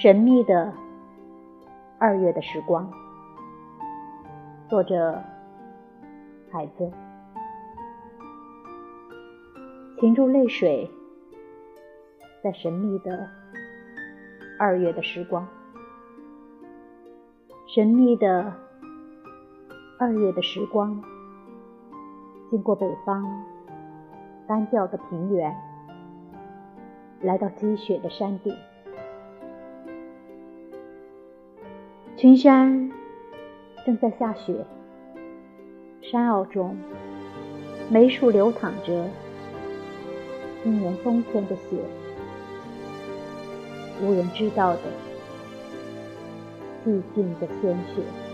[0.00, 0.72] 神秘的
[1.98, 2.90] 二月的时光，
[4.66, 5.22] 作者
[6.50, 6.90] 海子，
[9.98, 10.90] 噙住泪水，
[12.42, 13.28] 在神秘的
[14.58, 15.46] 二月的时光，
[17.66, 18.54] 神秘的
[19.98, 20.98] 二月的时光，
[22.50, 23.22] 经过北方
[24.48, 25.54] 单调的平原，
[27.20, 28.56] 来到积雪的山顶。
[32.20, 32.90] 群山
[33.86, 34.54] 正在下雪，
[36.02, 36.76] 山坳中
[37.88, 39.08] 梅树流淌着
[40.62, 41.78] 今年冬天的雪，
[44.02, 44.80] 无人知道的
[46.84, 48.29] 寂静的鲜血。